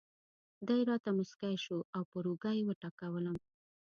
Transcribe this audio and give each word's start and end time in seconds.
دی 0.67 0.79
راته 0.89 1.09
مسکی 1.17 1.55
شو 1.63 1.77
او 1.95 2.03
پر 2.11 2.23
اوږه 2.29 2.51
یې 2.57 2.63
وټکولم. 2.67 3.35